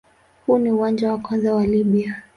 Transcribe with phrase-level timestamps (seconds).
[0.47, 2.23] Huu ni uwanja wa kwanza wa Libya.